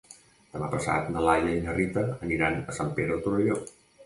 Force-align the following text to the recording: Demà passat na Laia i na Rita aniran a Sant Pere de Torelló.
Demà 0.53 0.69
passat 0.75 1.11
na 1.15 1.23
Laia 1.25 1.51
i 1.57 1.59
na 1.67 1.75
Rita 1.75 2.07
aniran 2.29 2.59
a 2.73 2.77
Sant 2.79 2.91
Pere 2.97 3.13
de 3.15 3.21
Torelló. 3.29 3.61